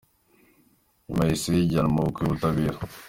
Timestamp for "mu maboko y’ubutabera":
1.91-2.77